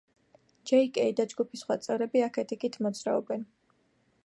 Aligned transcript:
ჯეი 0.71 0.87
კეი 0.95 1.13
და 1.19 1.25
ჯგუფის 1.33 1.63
სხვა 1.65 1.77
წევრები 1.83 2.25
აქეთ-იქით 2.31 2.81
მოძრაობენ. 2.87 3.45